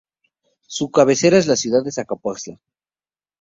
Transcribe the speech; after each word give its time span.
Su 0.65 0.89
cabecera 0.89 1.37
es 1.37 1.45
la 1.45 1.55
ciudad 1.55 1.83
de 1.83 1.91
Zacapoaxtla. 1.91 2.59